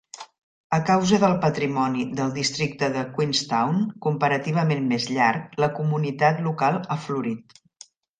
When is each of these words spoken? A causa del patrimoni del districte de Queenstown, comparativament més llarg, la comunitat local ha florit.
A 0.75 0.77
causa 0.85 1.17
del 1.23 1.33
patrimoni 1.41 2.05
del 2.19 2.31
districte 2.37 2.89
de 2.95 3.03
Queenstown, 3.17 3.77
comparativament 4.05 4.89
més 4.95 5.05
llarg, 5.19 5.53
la 5.65 5.69
comunitat 5.81 6.41
local 6.49 6.81
ha 6.81 6.99
florit. 7.05 7.57